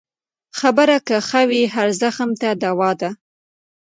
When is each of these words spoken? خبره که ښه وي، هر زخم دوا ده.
خبره 0.59 0.97
که 1.07 1.15
ښه 1.27 1.41
وي، 1.49 1.63
هر 1.75 1.89
زخم 2.01 2.29
دوا 2.63 2.91
ده. 3.01 3.09